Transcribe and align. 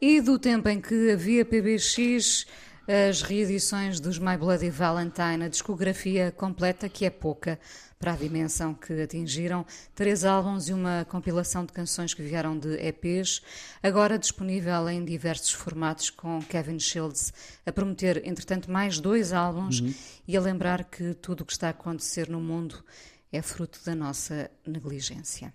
E 0.00 0.20
do 0.20 0.38
tempo 0.38 0.68
em 0.68 0.80
que 0.80 1.12
havia 1.12 1.44
PBX, 1.44 2.46
as 2.86 3.22
reedições 3.22 4.00
dos 4.00 4.18
My 4.18 4.36
Bloody 4.36 4.68
Valentine, 4.68 5.44
a 5.44 5.48
discografia 5.48 6.30
completa, 6.32 6.88
que 6.88 7.04
é 7.04 7.10
pouca 7.10 7.58
para 7.98 8.12
a 8.12 8.16
dimensão 8.16 8.74
que 8.74 9.00
atingiram, 9.00 9.64
três 9.94 10.24
álbuns 10.24 10.68
e 10.68 10.74
uma 10.74 11.06
compilação 11.08 11.64
de 11.64 11.72
canções 11.72 12.12
que 12.12 12.22
vieram 12.22 12.58
de 12.58 12.74
EPs, 12.74 13.40
agora 13.82 14.18
disponível 14.18 14.86
em 14.90 15.02
diversos 15.02 15.52
formatos, 15.52 16.10
com 16.10 16.42
Kevin 16.42 16.78
Shields 16.78 17.32
a 17.64 17.72
prometer, 17.72 18.20
entretanto, 18.26 18.70
mais 18.70 19.00
dois 19.00 19.32
álbuns 19.32 19.80
uhum. 19.80 19.94
e 20.28 20.36
a 20.36 20.40
lembrar 20.40 20.84
que 20.84 21.14
tudo 21.14 21.40
o 21.42 21.46
que 21.46 21.52
está 21.52 21.68
a 21.68 21.70
acontecer 21.70 22.28
no 22.28 22.40
mundo 22.40 22.84
é 23.32 23.40
fruto 23.40 23.80
da 23.86 23.94
nossa 23.94 24.50
negligência. 24.66 25.54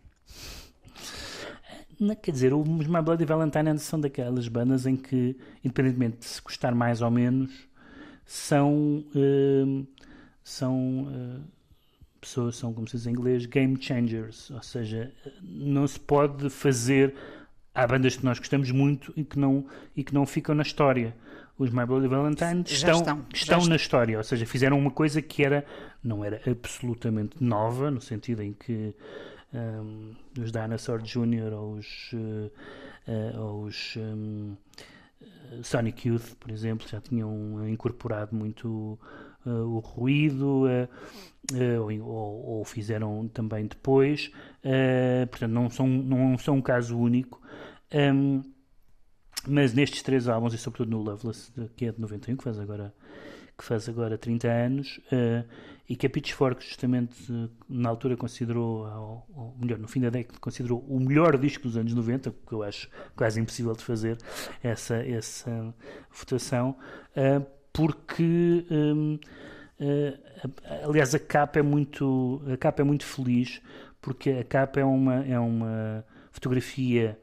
Não, 1.99 2.15
quer 2.15 2.31
dizer, 2.31 2.53
os 2.53 2.87
My 2.87 3.01
Bloody 3.01 3.25
Valentine 3.25 3.77
são 3.77 3.99
daquelas 3.99 4.47
bandas 4.47 4.85
em 4.85 4.95
que, 4.95 5.35
independentemente 5.63 6.19
de 6.19 6.25
se 6.25 6.41
gostar 6.41 6.73
mais 6.73 7.01
ou 7.01 7.11
menos, 7.11 7.51
são. 8.25 9.03
Uh, 9.13 9.85
são. 10.43 11.03
Uh, 11.03 11.41
pessoas 12.21 12.55
são, 12.55 12.73
como 12.73 12.87
se 12.87 12.95
diz 12.97 13.07
em 13.07 13.11
inglês, 13.11 13.45
game 13.45 13.77
changers. 13.81 14.49
Ou 14.51 14.63
seja, 14.63 15.11
não 15.41 15.85
se 15.85 15.99
pode 15.99 16.49
fazer. 16.49 17.13
Há 17.75 17.85
bandas 17.85 18.15
que 18.15 18.25
nós 18.25 18.39
gostamos 18.39 18.71
muito 18.71 19.13
e 19.15 19.23
que 19.23 19.37
não, 19.37 19.65
e 19.95 20.03
que 20.03 20.13
não 20.13 20.25
ficam 20.25 20.55
na 20.55 20.63
história. 20.63 21.15
Os 21.57 21.69
My 21.69 21.85
Bloody 21.85 22.07
Valentine 22.07 22.63
estão, 22.65 22.99
estão, 22.99 23.25
estão 23.33 23.65
na 23.65 23.75
história. 23.75 24.17
Ou 24.17 24.23
seja, 24.23 24.45
fizeram 24.45 24.79
uma 24.79 24.91
coisa 24.91 25.21
que 25.21 25.43
era, 25.43 25.65
não 26.01 26.23
era 26.23 26.41
absolutamente 26.49 27.41
nova, 27.43 27.91
no 27.91 27.99
sentido 27.99 28.41
em 28.41 28.53
que 28.53 28.95
um, 29.53 30.15
os 30.39 30.51
Dinosaur 30.51 31.01
Jr. 31.01 31.53
ou 31.53 31.73
os, 31.73 32.11
uh, 32.13 32.51
uh, 33.07 33.39
ou 33.41 33.63
os 33.63 33.95
um, 33.97 34.55
Sonic 35.63 36.07
Youth, 36.07 36.35
por 36.39 36.51
exemplo, 36.51 36.87
já 36.87 37.01
tinham 37.01 37.67
incorporado 37.67 38.35
muito 38.35 38.99
uh, 39.45 39.49
o 39.49 39.79
ruído 39.79 40.65
ou, 42.01 42.45
ou, 42.45 42.65
fizeram 42.65 43.27
também 43.27 43.65
depois. 43.65 44.31
portanto, 45.29 45.51
não 45.51 45.69
são, 45.69 45.87
não 45.87 46.37
são 46.37 46.57
um 46.57 46.61
caso 46.61 46.97
único. 46.97 47.41
Um, 47.91 48.43
mas 49.47 49.73
nestes 49.73 50.03
três 50.03 50.27
álbuns, 50.27 50.53
e 50.53 50.57
sobretudo 50.57 50.91
no 50.91 51.01
Loveless, 51.01 51.51
que 51.75 51.85
é 51.85 51.91
de 51.91 51.99
91, 51.99 52.37
que 52.37 52.43
faz 52.43 52.59
agora, 52.59 52.93
que 53.59 53.65
faz 53.65 53.89
agora 53.89 54.17
30 54.17 54.47
anos, 54.47 54.99
uh, 55.11 55.45
e 55.87 55.95
que 55.95 56.07
a 56.07 56.09
Pitchfork 56.09 56.63
justamente 56.63 57.49
na 57.67 57.89
altura 57.89 58.15
considerou, 58.15 58.87
ou, 59.35 59.55
melhor, 59.59 59.77
no 59.77 59.87
fim 59.87 59.99
da 59.99 60.09
década, 60.09 60.39
considerou 60.39 60.79
o 60.87 60.99
melhor 60.99 61.37
disco 61.37 61.63
dos 61.63 61.75
anos 61.75 61.93
90, 61.93 62.33
que 62.47 62.53
eu 62.53 62.63
acho 62.63 62.89
quase 63.15 63.41
impossível 63.41 63.73
de 63.73 63.83
fazer 63.83 64.17
essa, 64.63 64.95
essa 64.95 65.75
votação, 66.11 66.77
uh, 67.17 67.45
porque 67.73 68.65
um, 68.71 69.15
uh, 69.15 69.19
eh, 69.79 70.19
aliás 70.83 71.13
a 71.13 71.19
capa 71.19 71.59
é 71.59 71.61
muito 71.61 72.41
a 72.51 72.57
capa 72.57 72.81
é 72.81 72.85
muito 72.85 73.05
feliz 73.05 73.61
porque 74.01 74.31
a 74.31 74.43
capa 74.43 74.79
é 74.79 74.83
uma 74.83 75.25
é 75.25 75.39
uma 75.39 76.03
fotografia 76.31 77.17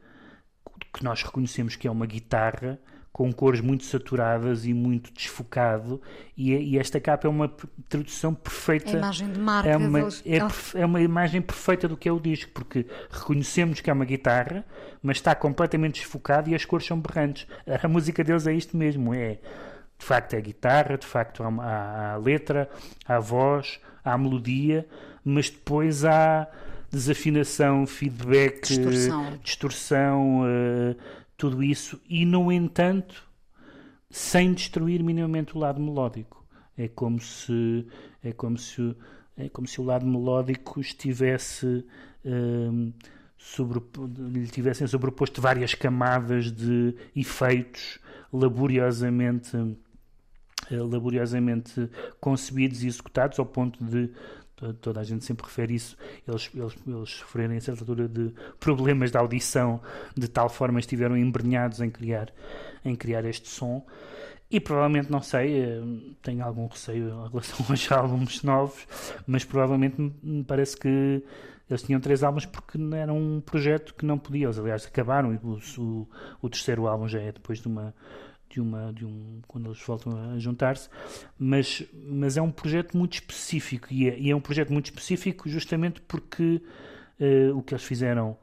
que 0.93 1.03
nós 1.03 1.21
reconhecemos 1.21 1.75
que 1.75 1.87
é 1.87 1.91
uma 1.91 2.05
guitarra 2.05 2.79
com 3.17 3.33
cores 3.33 3.61
muito 3.61 3.83
saturadas 3.83 4.63
e 4.63 4.75
muito 4.75 5.11
desfocado, 5.11 5.99
e, 6.37 6.53
e, 6.53 6.77
esta 6.77 6.99
capa 6.99 7.25
é 7.25 7.29
uma 7.31 7.51
tradução 7.89 8.31
perfeita. 8.31 8.91
A 8.91 8.93
imagem 8.93 9.31
de 9.31 9.39
marca. 9.39 9.67
É 9.67 9.75
uma, 9.75 9.99
é, 10.01 10.37
é, 10.75 10.85
uma 10.85 11.01
imagem 11.01 11.41
perfeita 11.41 11.87
do 11.87 11.97
que 11.97 12.07
é 12.07 12.11
o 12.11 12.19
disco, 12.19 12.51
porque 12.53 12.85
reconhecemos 13.09 13.81
que 13.81 13.89
é 13.89 13.93
uma 13.93 14.05
guitarra, 14.05 14.63
mas 15.01 15.17
está 15.17 15.33
completamente 15.33 15.95
desfocado 15.95 16.51
e 16.51 16.53
as 16.53 16.63
cores 16.63 16.85
são 16.85 16.99
berrantes. 16.99 17.47
A 17.81 17.87
música 17.87 18.23
deles 18.23 18.45
é 18.45 18.53
isto 18.53 18.77
mesmo: 18.77 19.11
é 19.15 19.39
de 19.97 20.05
facto 20.05 20.35
é 20.35 20.37
a 20.37 20.41
guitarra, 20.41 20.95
de 20.95 21.07
facto 21.07 21.41
há, 21.41 21.47
há 21.47 22.13
a 22.13 22.17
letra, 22.17 22.69
há 23.03 23.15
a 23.15 23.19
voz, 23.19 23.79
há 24.05 24.13
a 24.13 24.17
melodia, 24.19 24.87
mas 25.25 25.49
depois 25.49 26.05
há 26.05 26.47
desafinação, 26.91 27.87
feedback, 27.87 28.61
distorção, 28.67 29.39
distorção 29.43 30.41
uh, 30.43 30.95
tudo 31.37 31.63
isso, 31.63 32.01
e 32.09 32.25
no 32.25 32.51
entanto, 32.51 33.23
sem 34.09 34.53
destruir 34.53 35.03
minimamente 35.03 35.55
o 35.55 35.59
lado 35.59 35.79
melódico. 35.79 36.45
É 36.75 36.87
como 36.87 37.19
se 37.19 37.87
é 38.23 38.33
como 38.33 38.57
se 38.57 38.95
é 39.35 39.49
como 39.49 39.67
se 39.67 39.79
o 39.79 39.83
lado 39.83 40.05
melódico 40.05 40.81
estivesse 40.81 41.85
um, 42.25 42.91
sobre, 43.37 43.79
lhe 44.31 44.47
tivessem 44.47 44.87
sobreposto 44.87 45.39
várias 45.39 45.75
camadas 45.75 46.51
de 46.51 46.95
efeitos 47.15 47.99
laboriosamente 48.33 49.55
eh, 50.69 50.75
laboriosamente 50.75 51.89
concebidos 52.19 52.83
e 52.83 52.87
executados 52.87 53.39
ao 53.39 53.45
ponto 53.45 53.83
de 53.83 54.11
toda 54.81 54.99
a 54.99 55.03
gente 55.03 55.23
sempre 55.23 55.45
refere 55.45 55.75
isso, 55.75 55.95
eles, 56.27 56.49
eles, 56.53 56.75
eles 56.87 57.09
sofrerem 57.09 57.57
a 57.57 57.61
certa 57.61 57.83
altura 57.83 58.07
de 58.07 58.33
problemas 58.59 59.11
de 59.11 59.17
audição, 59.17 59.79
de 60.15 60.27
tal 60.27 60.49
forma 60.49 60.79
estiveram 60.79 61.15
embrenhados 61.15 61.79
em 61.79 61.89
criar, 61.89 62.33
em 62.83 62.95
criar 62.95 63.23
este 63.25 63.47
som. 63.47 63.85
E 64.49 64.59
provavelmente, 64.59 65.11
não 65.11 65.21
sei, 65.21 65.61
eh, 65.61 65.81
tenho 66.21 66.43
algum 66.43 66.67
receio 66.67 67.09
em 67.09 67.29
relação 67.29 67.65
aos 67.69 67.91
álbuns 67.91 68.43
novos, 68.43 68.87
mas 69.27 69.43
provavelmente 69.43 69.99
me 70.23 70.43
parece 70.43 70.77
que 70.77 71.21
eles 71.69 71.83
tinham 71.83 71.99
três 71.99 72.23
álbuns 72.23 72.45
porque 72.45 72.79
era 72.95 73.11
um 73.11 73.41
projeto 73.41 73.93
que 73.93 74.05
não 74.05 74.17
podia. 74.17 74.45
Eles, 74.45 74.57
aliás, 74.57 74.85
acabaram 74.85 75.33
e 75.33 75.37
o, 75.43 75.59
o, 75.81 76.07
o 76.41 76.49
terceiro 76.49 76.87
álbum 76.87 77.07
já 77.07 77.19
é 77.19 77.31
depois 77.31 77.59
de 77.59 77.67
uma 77.67 77.93
de 78.49 78.61
uma 78.61 78.91
de 78.93 79.05
um 79.05 79.41
quando 79.47 79.67
eles 79.67 79.81
voltam 79.81 80.17
a 80.17 80.39
juntar-se 80.39 80.89
mas 81.37 81.83
mas 81.93 82.37
é 82.37 82.41
um 82.41 82.51
projeto 82.51 82.97
muito 82.97 83.13
específico 83.13 83.87
e 83.91 84.09
é, 84.09 84.19
e 84.19 84.31
é 84.31 84.35
um 84.35 84.41
projeto 84.41 84.71
muito 84.71 84.85
específico 84.85 85.49
justamente 85.49 86.01
porque 86.01 86.61
uh, 87.19 87.57
o 87.57 87.61
que 87.61 87.73
eles 87.73 87.83
fizeram 87.83 88.31
uh, 88.31 88.37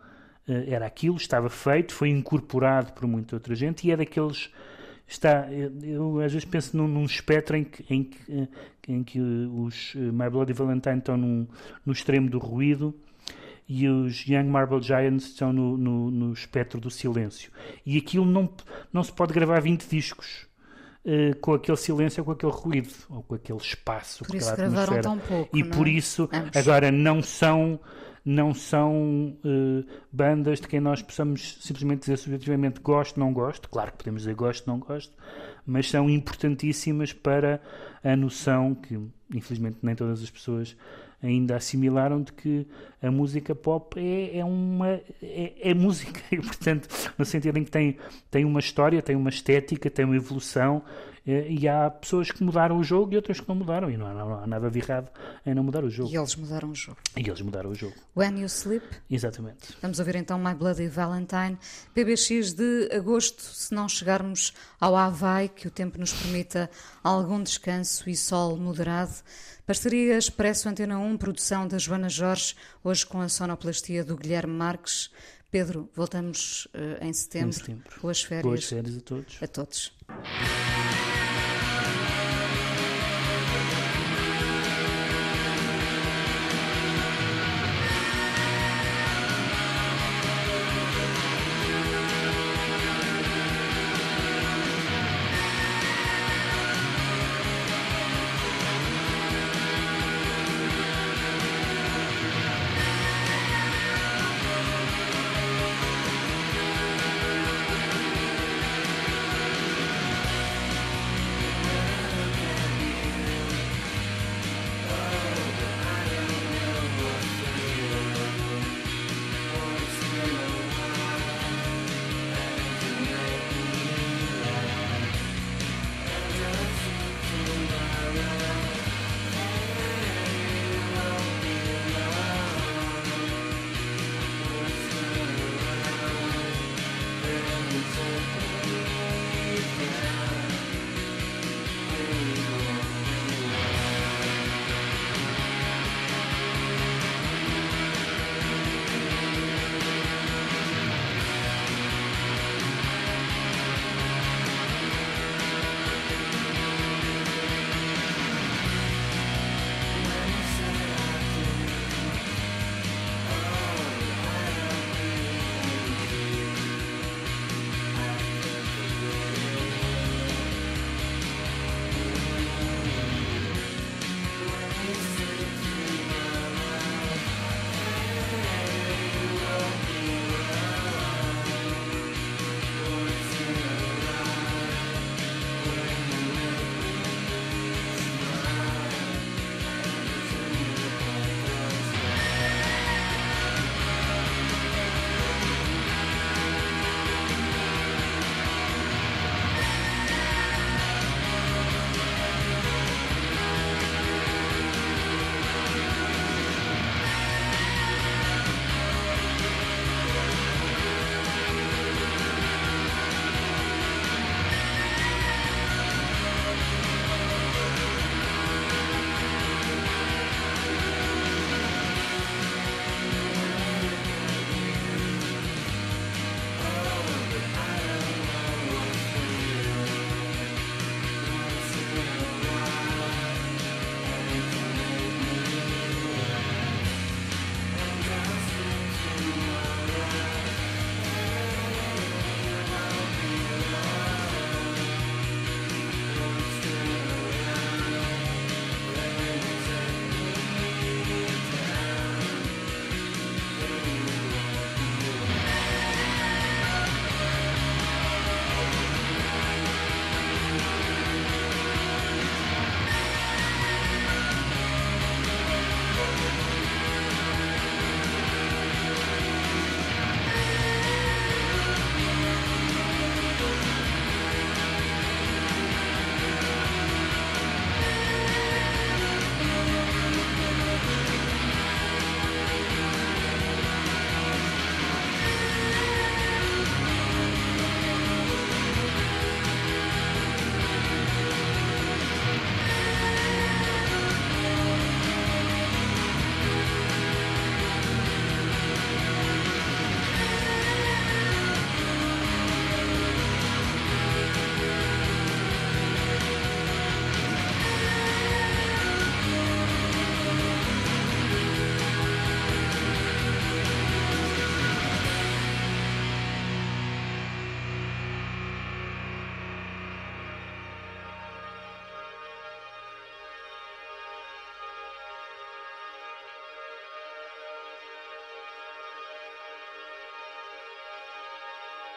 era 0.67 0.87
aquilo 0.87 1.17
estava 1.17 1.49
feito 1.49 1.95
foi 1.95 2.11
incorporado 2.11 2.93
por 2.93 3.07
muita 3.07 3.37
outra 3.37 3.55
gente 3.55 3.87
e 3.87 3.91
é 3.91 3.97
daqueles 3.97 4.51
está 5.07 5.49
eu 5.83 6.21
às 6.21 6.33
vezes 6.33 6.45
penso 6.45 6.77
num, 6.77 6.89
num 6.89 7.05
espectro 7.05 7.57
em 7.57 7.65
que, 7.65 7.95
em 7.95 8.05
que, 8.05 8.33
eh, 8.33 8.49
em 8.89 9.05
que 9.05 9.21
os 9.21 9.95
My 9.95 10.31
Bloody 10.31 10.55
Valentine 10.55 10.99
estão 10.99 11.17
num, 11.17 11.47
no 11.85 11.93
extremo 11.93 12.31
do 12.31 12.39
ruído 12.39 12.95
e 13.69 13.89
os 13.89 14.27
Young 14.27 14.45
Marble 14.45 14.83
Giants 14.83 15.27
estão 15.27 15.53
no, 15.53 15.77
no, 15.77 16.11
no 16.11 16.33
espectro 16.33 16.81
do 16.81 16.91
silêncio. 16.91 17.51
E 17.85 17.97
aquilo 17.99 18.27
não, 18.27 18.51
não 18.93 19.03
se 19.03 19.13
pode 19.13 19.33
gravar 19.33 19.61
20 19.61 19.87
discos. 19.89 20.47
Uh, 21.07 21.37
com 21.39 21.53
aquele 21.53 21.77
silêncio 21.77 22.23
ou 22.23 22.25
com 22.25 22.33
aquele 22.33 22.53
ruído 22.53 22.95
ou 23.11 23.23
com 23.23 23.35
aquele 23.35 23.59
espaço 23.59 24.25
por 24.25 24.35
isso 24.35 24.57
gravaram 24.57 25.03
tão 25.03 25.19
pouco 25.19 25.55
e 25.55 25.63
não? 25.63 25.71
por 25.71 25.87
isso 25.87 26.31
Ambos. 26.33 26.57
agora 26.57 26.91
não 26.91 27.23
são 27.23 27.79
não 28.25 28.55
são 28.55 29.37
uh, 29.45 29.85
bandas 30.11 30.61
de 30.61 30.67
quem 30.67 30.81
nós 30.81 31.03
possamos 31.03 31.59
simplesmente 31.61 32.01
dizer 32.01 32.17
subjetivamente 32.17 32.81
gosto, 32.81 33.21
não 33.21 33.33
gosto, 33.35 33.69
claro 33.69 33.93
que 33.93 33.99
podemos 33.99 34.23
dizer 34.23 34.35
gosto, 34.35 34.67
não 34.67 34.79
gosto, 34.79 35.13
mas 35.67 35.91
são 35.91 36.09
importantíssimas 36.09 37.13
para 37.13 37.61
a 38.03 38.17
noção 38.17 38.75
que 38.75 38.99
infelizmente 39.35 39.79
nem 39.83 39.95
todas 39.95 40.23
as 40.23 40.31
pessoas 40.31 40.75
ainda 41.25 41.57
assimilaram 41.57 42.23
de 42.23 42.33
que 42.33 42.67
a 43.03 43.11
música 43.11 43.55
pop 43.55 43.99
é, 43.99 44.39
é 44.39 44.45
uma 44.45 45.01
é, 45.23 45.53
é, 45.61 45.75
música. 45.75 46.21
E 46.31 46.37
portanto 46.37 46.89
no 47.17 47.25
sentido 47.25 47.59
em 47.59 47.65
que 47.65 47.71
tem 47.71 47.97
tem 48.31 48.45
uma 48.45 48.61
história 48.61 49.01
tem 49.01 49.17
uma 49.17 49.31
estética 49.31 49.91
tem 49.91 50.05
uma 50.05 50.17
evolução 50.17 50.83
é, 51.27 51.51
e 51.51 51.67
há 51.67 51.89
pessoas 51.89 52.31
que 52.31 52.45
mudaram 52.45 52.77
o 52.77 52.85
jogo 52.85 53.15
e 53.15 53.17
outras 53.17 53.41
que 53.41 53.49
não 53.49 53.57
mudaram. 53.57 53.91
E 53.91 53.97
não 53.97 54.07
há, 54.07 54.13
não 54.13 54.35
há, 54.41 54.47
nada 54.47 54.71
de 54.71 54.79
errado 54.79 55.11
em 55.47 55.55
não 55.55 55.63
mudar 55.63 55.83
o 55.83 55.89
jogo. 55.89 56.11
E 56.11 56.17
eles 56.17 56.37
mudaram 56.37 56.71
o 56.71 56.75
jogo. 56.75 56.99
E 57.17 57.27
eles 57.27 57.41
mudaram 57.41 57.71
o 57.71 57.75
jogo. 57.75 57.95
When 58.15 58.39
You 58.41 58.47
Sleep. 58.47 58.85
Exatamente. 59.11 59.75
Vamos 59.81 59.99
ouvir 59.99 60.17
então 60.17 60.39
My 60.39 60.55
Bloody 60.55 60.87
Valentine. 60.87 61.57
PBX 61.95 62.53
de 62.53 62.91
agosto 62.93 63.41
se 63.41 63.75
não 63.75 63.89
chegarmos 63.89 64.53
ao 64.79 64.95
Havaí 64.95 65.49
que 65.49 65.67
o 65.67 65.71
tempo 65.71 65.99
nos 65.99 66.13
permita 66.13 66.71
algum 67.03 67.43
descanso 67.43 68.09
e 68.11 68.15
sol 68.15 68.59
moderado. 68.59 69.15
Parceria 69.67 70.19
Expresso 70.19 70.69
Antena 70.69 70.99
1, 70.99 71.14
produção 71.17 71.67
da 71.67 71.79
Joana 71.79 72.09
Jorge, 72.09 72.55
hoje 72.83 73.05
com 73.07 73.21
a 73.21 73.29
sonoplastia 73.29 74.05
do 74.05 74.17
Guilherme 74.17 74.53
Marques. 74.53 75.11
Pedro, 75.51 75.89
voltamos 75.95 76.67
uh, 76.75 77.05
em, 77.05 77.13
setembro. 77.13 77.49
em 77.51 77.53
setembro. 77.53 78.01
Boas 78.01 78.23
férias. 78.23 78.45
Boas 78.45 78.65
férias 78.65 78.97
a 78.97 79.01
todos. 79.01 79.39
A 79.41 79.47
todos. 79.47 79.93